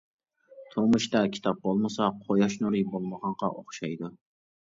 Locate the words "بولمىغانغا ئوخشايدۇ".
2.95-4.13